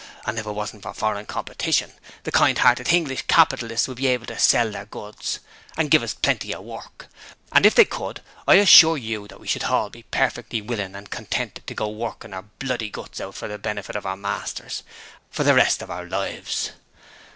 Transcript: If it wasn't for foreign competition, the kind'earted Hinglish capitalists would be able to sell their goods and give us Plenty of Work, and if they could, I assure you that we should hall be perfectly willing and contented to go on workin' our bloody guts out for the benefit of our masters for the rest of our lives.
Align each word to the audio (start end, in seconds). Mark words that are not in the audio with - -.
If 0.27 0.47
it 0.47 0.51
wasn't 0.51 0.81
for 0.81 0.95
foreign 0.95 1.27
competition, 1.27 1.91
the 2.23 2.31
kind'earted 2.31 2.87
Hinglish 2.87 3.21
capitalists 3.27 3.87
would 3.87 3.97
be 3.97 4.07
able 4.07 4.25
to 4.25 4.39
sell 4.39 4.71
their 4.71 4.87
goods 4.87 5.37
and 5.77 5.91
give 5.91 6.01
us 6.01 6.15
Plenty 6.15 6.55
of 6.55 6.63
Work, 6.63 7.05
and 7.51 7.67
if 7.67 7.75
they 7.75 7.85
could, 7.85 8.21
I 8.47 8.55
assure 8.55 8.97
you 8.97 9.27
that 9.27 9.39
we 9.39 9.45
should 9.45 9.61
hall 9.69 9.91
be 9.91 10.01
perfectly 10.01 10.59
willing 10.59 10.95
and 10.95 11.11
contented 11.11 11.67
to 11.67 11.75
go 11.75 11.85
on 11.87 11.99
workin' 11.99 12.33
our 12.33 12.45
bloody 12.57 12.89
guts 12.89 13.21
out 13.21 13.35
for 13.35 13.47
the 13.47 13.59
benefit 13.59 13.95
of 13.95 14.07
our 14.07 14.17
masters 14.17 14.81
for 15.29 15.43
the 15.43 15.53
rest 15.53 15.83
of 15.83 15.91
our 15.91 16.05
lives. 16.07 16.71